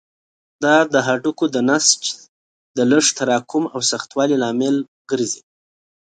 دا 0.63 0.75
د 0.93 0.95
هډوکو 1.07 1.45
د 1.55 1.57
نسج 1.69 2.01
د 2.77 2.79
لږ 2.91 3.05
تراکم 3.17 3.63
او 3.73 3.79
سختوالي 3.91 4.35
لامل 4.43 4.75
ګرځي. 5.11 5.41